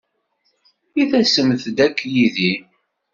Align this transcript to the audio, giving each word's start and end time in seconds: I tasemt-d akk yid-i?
I 1.01 1.03
tasemt-d 1.11 1.77
akk 1.87 1.97
yid-i? 2.13 2.53